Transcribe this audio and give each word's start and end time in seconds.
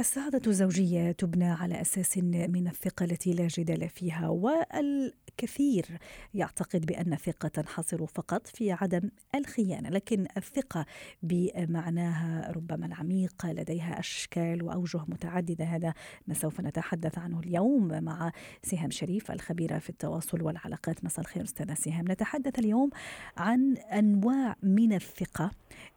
السعادة 0.00 0.40
الزوجية 0.46 1.12
تبنى 1.12 1.50
على 1.50 1.80
أساس 1.80 2.18
من 2.18 2.68
الثقة 2.68 3.04
التي 3.04 3.32
لا 3.32 3.46
جدال 3.46 3.88
فيها 3.88 4.28
وال 4.28 5.12
كثير 5.36 5.86
يعتقد 6.34 6.86
بأن 6.86 7.12
الثقة 7.12 7.48
تنحصر 7.48 8.06
فقط 8.06 8.46
في 8.46 8.72
عدم 8.72 9.10
الخيانة 9.34 9.88
لكن 9.88 10.26
الثقة 10.36 10.86
بمعناها 11.22 12.52
ربما 12.52 12.86
العميق 12.86 13.46
لديها 13.46 13.98
أشكال 14.00 14.62
وأوجه 14.62 15.00
متعددة 15.08 15.64
هذا 15.64 15.94
ما 16.26 16.34
سوف 16.34 16.60
نتحدث 16.60 17.18
عنه 17.18 17.40
اليوم 17.40 18.04
مع 18.04 18.32
سهام 18.62 18.90
شريف 18.90 19.30
الخبيرة 19.30 19.78
في 19.78 19.90
التواصل 19.90 20.42
والعلاقات. 20.42 21.04
مساء 21.04 21.20
الخير 21.20 21.42
أستاذة 21.42 21.74
سهام. 21.74 22.04
نتحدث 22.08 22.58
اليوم 22.58 22.90
عن 23.36 23.76
أنواع 23.76 24.56
من 24.62 24.92
الثقة 24.92 25.50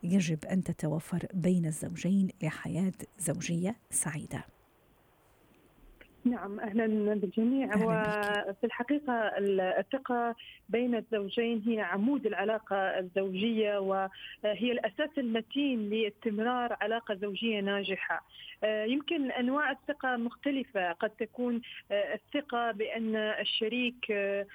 يجب 0.03 0.45
أن 0.45 0.63
تتوفر 0.63 1.27
بين 1.33 1.65
الزوجين 1.65 2.29
لحياة 2.43 2.93
زوجية 3.19 3.75
سعيدة. 3.93 4.45
نعم 6.25 6.59
أهلا 6.59 7.13
بالجميع. 7.13 7.75
وفي 7.75 8.63
الحقيقة 8.63 9.13
الثقة 9.79 10.35
بين 10.69 10.95
الزوجين 10.95 11.63
هي 11.67 11.81
عمود 11.81 12.25
العلاقة 12.25 12.75
الزوجية 12.75 13.77
وهي 13.77 14.71
الأساس 14.71 15.09
المتين 15.17 15.89
لاستمرار 15.89 16.77
علاقة 16.81 17.15
زوجية 17.15 17.59
ناجحة. 17.59 18.23
آه، 18.63 18.85
يمكن 18.85 19.31
أنواع 19.31 19.71
الثقة 19.71 20.17
مختلفة. 20.17 20.91
قد 20.91 21.09
تكون 21.09 21.61
آه، 21.91 22.13
الثقة 22.13 22.71
بأن 22.71 23.15
الشريك 23.15 24.11
آه، 24.11 24.45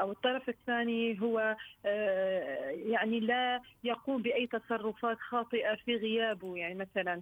أو 0.00 0.10
الطرف 0.10 0.48
الثاني 0.48 1.20
هو 1.20 1.56
يعني 2.86 3.20
لا 3.20 3.60
يقوم 3.84 4.22
بأي 4.22 4.46
تصرفات 4.46 5.18
خاطئة 5.18 5.74
في 5.74 5.96
غيابه 5.96 6.56
يعني 6.56 6.74
مثلا 6.74 7.20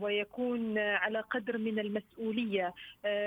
ويكون 0.00 0.78
على 0.78 1.20
قدر 1.20 1.58
من 1.58 1.78
المسؤولية. 1.78 2.69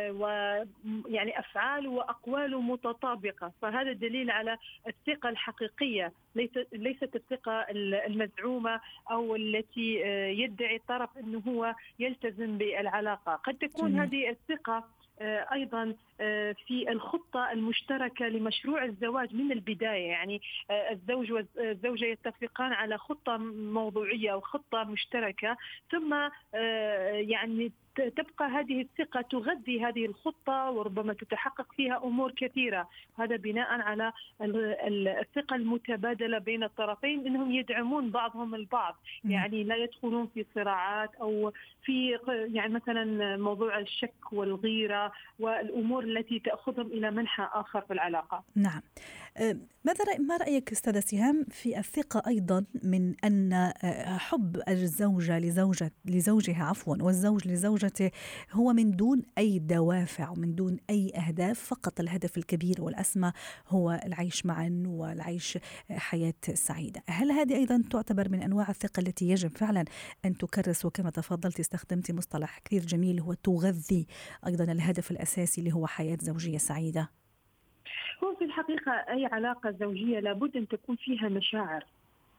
ويعني 0.10 1.40
افعاله 1.40 1.90
واقواله 1.90 2.62
متطابقة. 2.62 3.52
فهذا 3.62 3.94
دليل 3.94 4.32
على 4.32 4.58
الثقة 4.88 5.30
الحقيقية. 5.30 6.14
ليست 6.74 7.16
الثقة 7.16 7.66
المزعومة 8.08 8.82
أو 9.12 9.36
التي 9.36 10.02
يدعي 10.40 10.76
الطرف 10.76 11.18
إنه 11.18 11.42
هو 11.48 11.76
يلتزم 12.00 12.58
بالعلاقة. 12.58 13.36
قد 13.36 13.54
تكون 13.54 13.90
جميل. 13.90 14.02
هذه 14.02 14.30
الثقة 14.30 14.84
آه، 15.22 15.48
أيضا 15.54 15.96
آه، 16.22 16.56
في 16.68 16.92
الخطة 16.92 17.52
المشتركة 17.52 18.26
لمشروع 18.26 18.86
الزواج 18.86 19.36
من 19.36 19.52
البداية. 19.52 20.08
يعني 20.08 20.42
آه، 20.72 20.92
الزوج 20.92 21.32
والزوجه 21.32 22.06
يتفقان 22.06 22.74
على 22.74 22.98
خطة 22.98 23.38
موضوعية 23.38 24.34
أو 24.34 24.42
خطة 24.42 24.84
مشتركة 24.84 25.58
ثم 25.92 26.14
يعني 27.14 27.72
تبقى 27.96 28.50
هذه 28.50 28.82
الثقة 28.82 29.22
تغذي 29.22 29.86
هذه 29.86 30.06
الخطة 30.06 30.72
وربما 30.72 31.14
تتحقق 31.14 31.72
فيها 31.78 31.98
أمور 32.04 32.32
كثيرة. 32.32 32.90
هذا 33.20 33.36
بناء 33.36 33.82
على 33.82 34.14
الثقة 35.22 35.56
المتبادلة 35.56 36.38
بين 36.38 36.64
الطرفين 36.64 37.28
أنهم 37.28 37.52
يدعمون 37.52 38.10
بعضهم 38.10 38.56
البعض. 38.56 38.96
يعني 39.24 39.64
لا 39.64 39.76
يدخلون 39.76 40.28
في 40.34 40.46
صراعات 40.56 41.16
أو 41.16 41.54
في 41.84 42.20
يعني 42.28 42.74
مثلا 42.74 43.38
موضوع 43.38 43.80
الشك 43.80 44.34
والغيرة 44.34 45.12
والأمور 45.40 46.04
التي 46.04 46.40
تأخذهم 46.40 46.88
إلى 46.88 47.12
منحى 47.12 47.50
آخر 47.54 47.82
في 47.82 47.94
العلاقة. 47.94 48.44
نعم. 48.56 48.82
أه، 49.38 49.58
ماذا 49.86 50.04
رأي 50.04 50.18
ما 50.18 50.38
رأيك 50.38 50.72
أستاذة 50.72 51.00
سهام 51.00 51.46
في 51.52 51.80
الثقة 51.80 52.24
أيضا 52.28 52.66
من 52.84 53.16
أن 53.24 53.54
أه، 53.54 54.18
حب 54.18 54.62
الزوجة 54.68 55.40
لزوجة 55.40 55.92
لزوجها 56.06 56.64
عفوا 56.64 56.96
والزوج 57.02 57.48
لزوجة 57.48 57.83
زوجته 57.84 58.12
هو 58.52 58.74
من 58.74 58.92
دون 58.92 59.22
أي 59.38 59.60
دوافع 59.60 60.30
ومن 60.30 60.56
دون 60.56 60.78
أي 60.90 61.12
أهداف 61.16 61.60
فقط 61.60 62.00
الهدف 62.00 62.38
الكبير 62.38 62.76
والأسمى 62.82 63.32
هو 63.68 64.02
العيش 64.06 64.46
معا 64.46 64.84
والعيش 64.86 65.58
حياة 65.92 66.34
سعيدة. 66.54 67.04
هل 67.10 67.32
هذه 67.32 67.56
أيضا 67.56 67.84
تعتبر 67.92 68.30
من 68.30 68.42
أنواع 68.42 68.70
الثقة 68.70 69.00
التي 69.00 69.30
يجب 69.30 69.58
فعلا 69.58 69.86
أن 70.26 70.38
تكرس؟ 70.38 70.86
وكما 70.86 71.10
تفضلت 71.10 71.60
استخدمت 71.60 72.12
مصطلح 72.12 72.60
كثير 72.60 72.82
جميل 72.82 73.20
هو 73.20 73.34
تغذي 73.34 74.08
أيضا 74.48 74.64
الهدف 74.64 75.12
الأساسي 75.12 75.62
اللي 75.62 75.74
هو 75.74 75.88
حياة 75.88 76.18
زوجية 76.22 76.58
سعيدة. 76.58 77.10
هو 78.24 78.36
في 78.36 78.46
الحقيقة 78.46 78.92
أي 78.92 79.26
علاقة 79.26 79.72
زوجية 79.72 80.20
لابد 80.20 80.58
أن 80.58 80.68
تكون 80.68 80.96
فيها 80.96 81.30
مشاعر. 81.30 81.86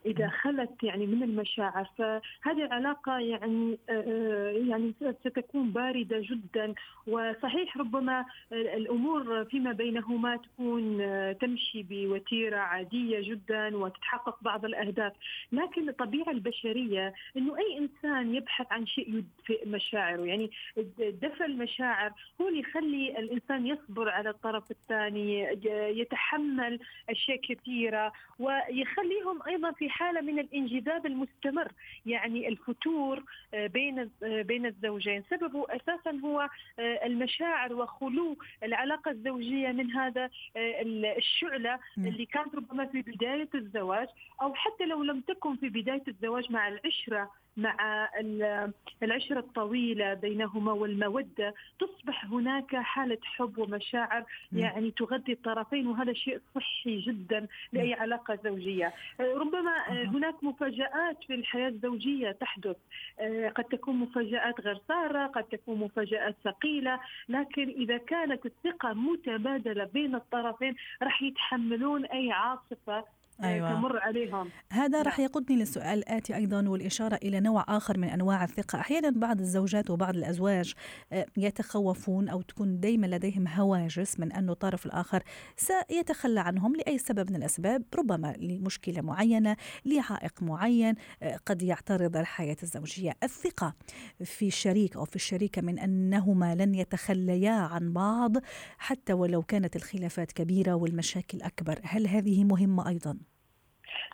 إذا 0.06 0.28
خلت 0.28 0.82
يعني 0.82 1.06
من 1.06 1.22
المشاعر 1.22 1.90
فهذه 1.98 2.64
العلاقة 2.64 3.18
يعني 3.18 3.78
آه، 3.90 3.92
آه، 3.92 4.50
يعني 4.50 4.94
ستكون 5.20 5.70
باردة 5.70 6.20
جدا. 6.20 6.74
وصحيح 7.06 7.76
ربما 7.76 8.24
الأمور 8.52 9.44
فيما 9.44 9.72
بينهما 9.72 10.36
تكون 10.36 11.00
آه، 11.00 11.32
تمشي 11.32 11.82
بوتيرة 11.82 12.56
عادية 12.56 13.30
جدا 13.30 13.76
وتتحقق 13.76 14.38
بعض 14.42 14.64
الأهداف. 14.64 15.12
لكن 15.52 15.88
الطبيعة 15.88 16.30
البشرية 16.30 17.14
إنه 17.36 17.56
أي 17.58 17.78
إنسان 17.78 18.34
يبحث 18.34 18.66
عن 18.70 18.86
شيء 18.86 19.14
يدفئ 19.14 19.68
مشاعره. 19.68 20.22
يعني 20.22 20.50
دفع 20.98 21.44
المشاعر 21.44 22.12
هو 22.40 22.48
اللي 22.48 22.60
يخلي 22.60 23.18
الإنسان 23.18 23.66
يصبر 23.66 24.08
على 24.08 24.30
الطرف 24.30 24.70
الثاني 24.70 25.58
يتحمل 26.00 26.78
أشياء 27.10 27.36
كثيرة 27.36 28.12
ويخليهم 28.38 29.42
أيضا 29.46 29.72
في 29.72 29.88
حالة 29.94 30.20
من 30.20 30.38
الانجذاب 30.38 31.06
المستمر 31.06 31.72
يعني 32.06 32.48
الفتور 32.48 33.24
آه، 33.54 33.66
بين 33.66 34.10
آه، 34.22 34.42
بين 34.42 34.66
الزوجين. 34.66 35.24
سببه 35.30 35.66
أساسا 35.68 36.20
هو 36.24 36.48
آه، 36.78 37.06
المشاعر 37.06 37.72
وخلو 37.72 38.36
العلاقة 38.62 39.10
الزوجية 39.10 39.68
من 39.68 39.90
هذا 39.90 40.30
الشعلة 41.16 41.78
اللي 41.98 42.26
كانت 42.26 42.54
ربما 42.54 42.86
في 42.86 43.02
بداية 43.02 43.48
الزواج 43.54 44.08
أو 44.42 44.54
حتى 44.54 44.84
لو 44.84 45.02
لم 45.02 45.20
تكن 45.20 45.56
في 45.56 45.68
بداية 45.68 46.02
الزواج 46.08 46.52
مع 46.52 46.68
العشرة 46.68 47.30
مع 47.56 48.08
العشرة 49.02 49.38
الطويلة 49.38 50.14
بينهما 50.14 50.72
والمودة 50.72 51.54
تصبح 51.80 52.24
هناك 52.24 52.76
حالة 52.76 53.18
حب 53.22 53.58
ومشاعر 53.58 54.24
يعني 54.52 54.90
تغذي 54.90 55.32
الطرفين 55.32 55.86
وهذا 55.86 56.12
شيء 56.12 56.40
صحي 56.54 57.00
جدا 57.00 57.46
لأي 57.72 57.94
علاقة 57.94 58.38
زوجية. 58.44 58.92
ربما 59.20 59.88
هناك 59.88 60.44
مفاجآت 60.44 61.24
في 61.26 61.34
الحياة 61.34 61.68
الزوجية 61.68 62.30
تحدث. 62.30 62.76
قد 63.56 63.64
تكون 63.64 63.96
مفاجآت 63.96 64.60
غير 64.60 64.78
سارة 64.88 65.26
قد 65.26 65.44
تكون 65.44 65.78
مفاجآت 65.78 66.36
ثقيلة 66.44 67.00
لكن 67.28 67.68
إذا 67.68 67.96
كانت 67.98 68.46
الثقة 68.46 68.92
متبادلة 68.92 69.84
بين 69.84 70.14
الطرفين 70.14 70.74
راح 71.02 71.22
يتحملون 71.22 72.04
أي 72.04 72.32
عاصفة 72.32 73.04
أيوة. 73.42 73.72
تمر 73.72 73.98
عليهم 73.98 74.50
هذا 74.70 75.02
راح 75.02 75.18
نعم. 75.18 75.28
يقودني 75.28 75.56
للسؤال 75.56 75.98
الآتي 75.98 76.36
أيضا 76.36 76.68
والإشارة 76.68 77.14
إلى 77.14 77.40
نوع 77.40 77.64
آخر 77.68 77.98
من 77.98 78.08
أنواع 78.08 78.44
الثقة 78.44 78.80
أحيانا 78.80 79.10
بعض 79.10 79.40
الزوجات 79.40 79.90
وبعض 79.90 80.16
الأزواج 80.16 80.74
آه، 81.12 81.26
يتخوفون 81.36 82.28
أو 82.28 82.42
تكون 82.42 82.80
دائما 82.80 83.06
لديهم 83.06 83.48
هواجس 83.48 84.20
من 84.20 84.32
أن 84.32 84.50
الطرف 84.50 84.86
الآخر 84.86 85.22
سيتخلى 85.56 86.40
عنهم 86.40 86.76
لأي 86.76 86.98
سبب 86.98 87.30
من 87.30 87.36
الأسباب 87.36 87.84
ربما 87.94 88.34
لمشكلة 88.38 89.00
معينة 89.00 89.56
لعائق 89.84 90.42
معين 90.42 90.94
آه، 91.22 91.36
قد 91.46 91.62
يعترض 91.62 92.16
الحياة 92.16 92.56
الزوجية 92.62 93.16
الثقة 93.22 93.74
في 94.24 94.46
الشريك 94.46 94.96
أو 94.96 95.04
في 95.04 95.16
الشريكة 95.16 95.62
من 95.62 95.78
أنهما 95.78 96.54
لن 96.54 96.74
يتخليا 96.74 97.52
عن 97.52 97.92
بعض 97.92 98.36
حتى 98.78 99.12
ولو 99.12 99.42
كانت 99.42 99.76
الخلافات 99.76 100.32
كبيرة 100.32 100.74
والمشاكل 100.74 101.42
أكبر 101.42 101.80
هل 101.82 102.06
هذه 102.06 102.44
مهمة 102.44 102.88
أيضا؟ 102.88 103.18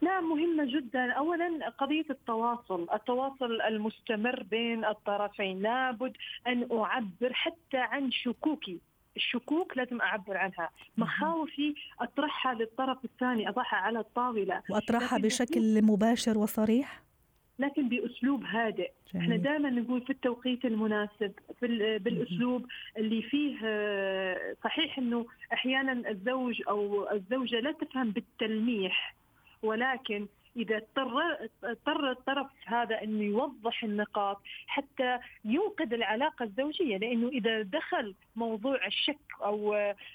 نعم 0.03 0.29
مهمة 0.29 0.65
جدا. 0.65 1.13
أولا 1.13 1.69
قضية 1.79 2.07
التواصل 2.11 2.87
التواصل 2.95 3.61
المستمر 3.61 4.43
بين 4.43 4.85
الطرفين. 4.85 5.63
لابد 5.63 6.17
أن 6.47 6.69
أعبر 6.73 7.33
حتى 7.33 7.77
عن 7.77 8.11
شكوكي. 8.13 8.79
الشكوك 9.17 9.77
لازم 9.77 10.01
أعبر 10.01 10.37
عنها. 10.37 10.71
مخاوفي 10.99 11.75
أطرحها 12.01 12.55
للطرف 12.55 13.05
الثاني 13.05 13.49
أضعها 13.49 13.77
على 13.77 13.99
الطاولة. 13.99 14.63
وأطرحها 14.71 15.19
بشكل 15.19 15.83
مباشر 15.83 16.39
وصريح؟ 16.39 17.03
لكن 17.59 17.89
بأسلوب 17.89 18.45
هادئ. 18.45 18.91
جميل. 19.15 19.25
إحنا 19.25 19.37
دائما 19.37 19.71
نقول 19.71 20.01
في 20.01 20.11
التوقيت 20.11 20.65
المناسب 20.65 21.33
في 21.61 21.99
بالأسلوب 21.99 22.67
اللي 22.97 23.23
فيه 23.23 23.57
صحيح 24.65 24.99
إنه 24.99 25.27
أحيانا 25.53 26.11
الزوج 26.11 26.63
أو 26.69 27.11
الزوجة 27.13 27.61
لا 27.61 27.73
تفهم 27.73 28.11
بالتلميح. 28.11 29.15
ولكن 29.63 30.29
إذا 30.57 30.77
اضطر 30.77 31.37
اضطر 31.65 32.11
الطرف 32.11 32.47
هذا 32.67 33.03
انه 33.03 33.25
يوضح 33.25 33.85
النقاط 33.85 34.43
حتى 34.67 35.19
ينقذ 35.45 35.93
العلاقة 35.93 36.43
الزوجية 36.43 36.97
لأنه 36.97 37.29
إذا 37.29 37.63
دخل 37.63 38.15
موضوع 38.37 38.87
الشك 38.87 39.19
أو 39.43 39.75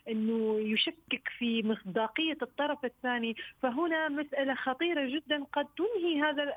أنه 0.10 0.60
يشكك 0.60 1.30
في 1.38 1.64
مصداقية 1.64 2.38
الطرف 2.42 2.86
الثاني 2.86 3.36
فهنا 3.62 4.10
مسألة 4.10 4.56
خطيرة 4.56 5.10
جدا 5.10 5.44
قد 5.54 5.68
تنهي 5.78 6.22
هذا 6.22 6.56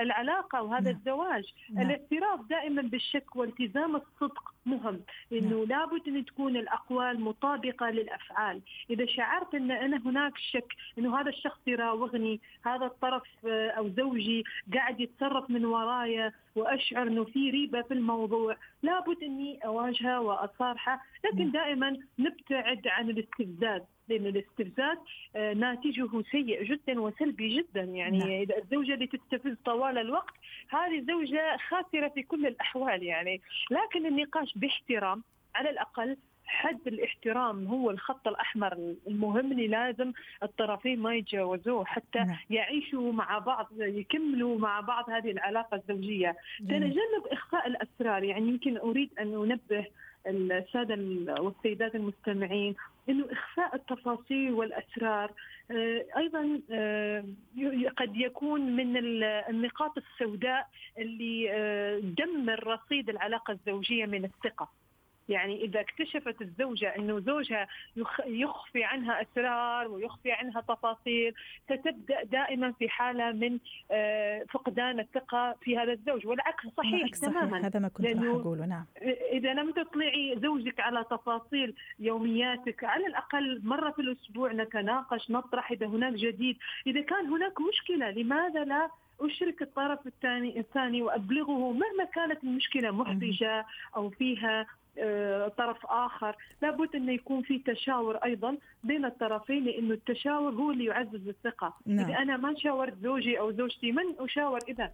العلاقة 0.00 0.62
وهذا 0.62 0.90
نعم. 0.90 0.96
الزواج 0.96 1.44
نعم. 1.70 1.86
الاعتراف 1.86 2.40
دائما 2.48 2.82
بالشك 2.82 3.36
والتزام 3.36 3.96
الصدق 3.96 4.54
مهم 4.66 5.00
انه 5.32 5.56
نعم. 5.56 5.64
لابد 5.64 6.08
أن 6.08 6.24
تكون 6.24 6.56
الأقوال 6.56 7.20
مطابقة 7.20 7.90
للأفعال 7.90 8.60
إذا 8.90 9.06
شعرت 9.06 9.54
أن 9.54 9.70
أنا 9.70 9.96
هناك 9.96 10.38
شك 10.38 10.72
أنه 10.98 11.20
هذا 11.20 11.28
الشخص 11.28 11.60
يراوغني 11.66 12.40
هذا 12.64 12.86
الطرف 12.96 13.46
أو 13.46 13.88
زوجي 13.88 14.44
قاعد 14.74 15.00
يتصرف 15.00 15.50
من 15.50 15.64
ورايا 15.64 16.32
وأشعر 16.56 17.06
إنه 17.06 17.24
في 17.24 17.50
ريبة 17.50 17.82
في 17.82 17.94
الموضوع. 17.94 18.56
لابد 18.82 19.22
إني 19.22 19.58
أواجهه 19.66 20.20
واصارحه 20.20 21.00
لكن 21.24 21.50
دائما 21.50 21.98
نبتعد 22.18 22.88
عن 22.88 23.10
الاستفزاز 23.10 23.82
لأن 24.08 24.26
الاستفزاز 24.26 24.98
آه، 25.36 25.52
ناتجه 25.52 26.22
سيء 26.30 26.64
جدا 26.64 27.00
وسلبي 27.00 27.56
جدا. 27.56 27.82
يعني 27.82 28.18
نعم. 28.18 28.30
إذا 28.30 28.58
الزوجة 28.58 28.94
اللي 28.94 29.06
تستفز 29.06 29.56
طوال 29.64 29.98
الوقت 29.98 30.34
هذه 30.68 31.04
زوجه 31.08 31.56
خاسرة 31.68 32.08
في 32.08 32.22
كل 32.22 32.46
الأحوال 32.46 33.02
يعني. 33.02 33.40
لكن 33.70 34.06
النقاش 34.06 34.58
باحترام 34.58 35.22
على 35.54 35.70
الأقل 35.70 36.16
حد 36.46 36.80
الاحترام 36.86 37.66
هو 37.66 37.90
الخط 37.90 38.28
الأحمر 38.28 38.94
المهم 39.06 39.52
اللي 39.52 39.66
لازم 39.66 40.12
الطرفين 40.42 40.98
ما 40.98 41.14
يتجاوزوه 41.14 41.84
حتى 41.84 42.18
نعم. 42.18 42.36
يعيشوا 42.50 43.12
مع 43.12 43.38
بعض 43.38 43.68
يكملوا 43.80 44.58
مع 44.58 44.80
بعض 44.80 45.10
هذه 45.10 45.30
العلاقة 45.30 45.74
الزوجية. 45.76 46.36
تنجنب 46.58 47.26
إخفاء 47.30 47.66
الأسرار 47.66 48.24
يعني 48.24 48.48
يمكن 48.48 48.76
أريد 48.78 49.10
أن 49.18 49.34
أنبه 49.34 49.86
السادة 50.26 50.94
والسيدات 51.42 51.94
المستمعين 51.94 52.74
إنه 53.08 53.26
إخفاء 53.30 53.74
التفاصيل 53.74 54.52
والأسرار 54.52 55.32
آه، 55.70 56.04
أيضا 56.16 56.60
آه، 56.70 57.24
قد 57.96 58.16
يكون 58.16 58.60
من 58.76 58.96
النقاط 59.22 59.92
السوداء 59.98 60.68
اللي 60.98 61.50
آه، 61.50 61.98
دمر 61.98 62.66
رصيد 62.66 63.08
العلاقة 63.08 63.52
الزوجية 63.52 64.06
من 64.06 64.24
الثقة. 64.24 64.68
يعني 65.28 65.64
إذا 65.64 65.80
اكتشفت 65.80 66.42
الزوجة 66.42 66.96
أنه 66.96 67.20
زوجها 67.20 67.68
يخفي 68.26 68.84
عنها 68.84 69.22
أسرار 69.22 69.88
ويخفي 69.88 70.32
عنها 70.32 70.60
تفاصيل 70.60 71.34
ستبدأ 71.64 72.22
دائما 72.24 72.72
في 72.72 72.88
حالة 72.88 73.32
من 73.32 73.58
آه، 73.90 74.44
فقدان 74.50 75.00
الثقة 75.00 75.54
في 75.62 75.78
هذا 75.78 75.92
الزوج. 75.92 76.26
والعكس 76.26 76.66
صحيح, 76.76 77.14
صحيح 77.14 77.30
تماما. 77.30 77.66
هذا 77.66 77.80
ما 77.80 77.88
كنت 77.88 78.06
راح 78.06 78.24
أقوله 78.24 78.66
نعم. 78.66 78.84
إذا 79.32 79.54
لم 79.54 79.72
تطلعي 79.72 80.38
زوجك 80.42 80.80
على 80.80 81.04
تفاصيل 81.10 81.74
يومياتك 81.98 82.84
على 82.84 83.06
الأقل 83.06 83.60
مرة 83.64 83.90
في 83.90 83.98
الأسبوع 83.98 84.52
نتناقش 84.52 85.30
نطرح 85.30 85.70
إذا 85.70 85.86
هناك 85.86 86.12
جديد. 86.12 86.56
إذا 86.86 87.00
كان 87.00 87.26
هناك 87.26 87.60
مشكلة 87.60 88.10
لماذا 88.10 88.64
لا 88.64 88.90
أشرك 89.20 89.62
الطرف 89.62 90.06
الثاني 90.06 90.60
الثاني 90.60 91.02
وأبلغه 91.02 91.72
مهما 91.72 92.04
كانت 92.14 92.44
المشكلة 92.44 92.90
محرجة 92.90 93.66
أو 93.96 94.10
فيها 94.10 94.66
طرف 95.58 95.86
آخر. 95.86 96.36
لابد 96.62 96.94
انه 96.94 97.12
يكون 97.12 97.42
في 97.42 97.58
تشاور 97.58 98.16
أيضا 98.16 98.58
بين 98.84 99.04
الطرفين 99.04 99.64
لأنه 99.64 99.94
التشاور 99.94 100.52
هو 100.52 100.70
اللي 100.70 100.84
يعزز 100.84 101.28
الثقة. 101.28 101.74
نعم. 101.86 102.06
إذا 102.06 102.18
أنا 102.18 102.36
ما 102.36 102.54
شاورت 102.58 102.98
زوجي 103.02 103.38
أو 103.38 103.52
زوجتي 103.52 103.92
من 103.92 104.04
أشاور 104.18 104.58
إذا؟ 104.68 104.92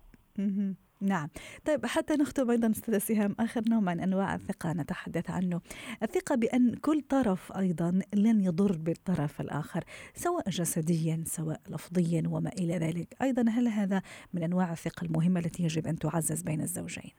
نعم. 1.00 1.28
طيب 1.64 1.86
حتى 1.86 2.14
نختم 2.14 2.50
أيضا 2.50 2.70
أستاذة 2.70 2.98
سهام 2.98 3.36
آخر 3.40 3.62
نوع 3.68 3.80
من 3.80 4.00
أنواع 4.00 4.34
الثقة 4.34 4.72
نتحدث 4.72 5.30
عنه. 5.30 5.60
الثقة 6.02 6.34
بأن 6.34 6.74
كل 6.74 7.00
طرف 7.00 7.52
أيضا 7.56 8.00
لن 8.14 8.40
يضر 8.40 8.76
بالطرف 8.76 9.40
الآخر 9.40 9.84
سواء 10.14 10.50
جسديا 10.50 11.22
سواء 11.26 11.60
لفظيا 11.68 12.22
وما 12.28 12.50
إلى 12.58 12.78
ذلك. 12.78 13.16
أيضا 13.22 13.44
هل 13.50 13.68
هذا 13.68 14.02
من 14.32 14.42
أنواع 14.42 14.72
الثقة 14.72 15.04
المهمة 15.04 15.40
التي 15.40 15.62
يجب 15.62 15.86
أن 15.86 15.98
تعزز 15.98 16.42
بين 16.42 16.60
الزوجين؟ 16.60 17.12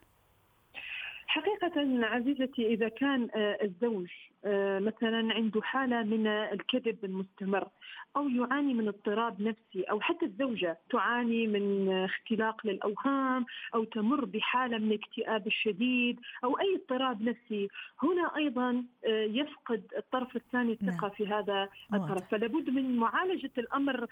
حقيقة 1.34 2.06
عزيزتي 2.06 2.68
إذا 2.68 2.88
كان 2.90 3.28
آه، 3.36 3.58
الزوج 3.64 4.08
آه، 4.46 4.80
مثلا 4.80 5.34
عنده 5.34 5.62
حالة 5.62 6.04
من 6.04 6.28
الكذب 6.28 7.06
المستمر 7.06 7.68
أو 8.16 8.30
يعاني 8.30 8.74
من 8.74 8.88
اضطراب 8.88 9.42
نفسي 9.42 9.84
أو 9.84 10.02
حتى 10.02 10.26
الزوجة 10.26 10.78
تعاني 10.90 11.48
من 11.48 11.92
اختلاق 12.04 12.68
للأوهام 12.68 13.46
أو 13.76 13.84
تمر 13.84 14.26
بحالة 14.26 14.78
من 14.78 14.92
الاكتئاب 14.92 15.48
الشديد 15.48 16.20
أو 16.44 16.60
أي 16.60 16.76
اضطراب 16.76 17.22
نفسي 17.22 17.68
هنا 18.04 18.36
أيضا 18.36 18.84
آه، 19.06 19.24
يفقد 19.24 19.84
الطرف 19.98 20.36
الثاني 20.36 20.72
الثقة 20.72 21.08
نعم. 21.08 21.10
في 21.10 21.28
هذا 21.28 21.70
الطرف. 21.94 22.30
فلابد 22.32 22.70
من 22.70 22.96
معالجة 22.96 23.52
الأمر 23.58 24.08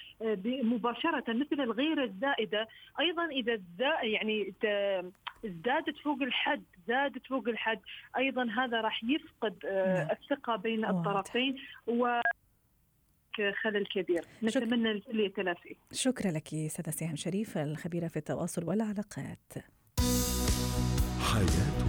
مباشرة 0.46 1.24
مثل 1.28 1.62
الغيرة 1.62 2.04
الزائدة. 2.04 2.68
أيضا 3.00 3.26
إذا 3.26 3.60
يعني 4.02 4.54
ازدادت 5.46 5.98
فوق 6.04 6.22
الحد 6.22 6.64
زادت 6.88 7.26
فوق 7.28 7.48
الحد. 7.48 7.80
أيضا 8.18 8.50
هذا 8.50 8.82
راح 8.82 9.04
يفقد 9.04 9.66
آه، 9.66 9.98
نعم. 9.98 10.08
الثقة 10.12 10.56
بين 10.56 10.86
الطرفين 10.86 11.56
و 11.88 12.22
خلل 13.64 13.86
كبير. 13.86 14.26
نتمنى 14.44 14.92
التلافي 14.92 15.76
شكرا 15.92 16.32
لك 16.32 16.48
سادة 16.48 16.92
سهام 16.92 17.16
شريف 17.16 17.58
الخبيرة 17.58 18.08
في 18.08 18.18
التواصل 18.18 18.64
والعلاقات. 18.64 19.54
حياتنا 21.34 21.81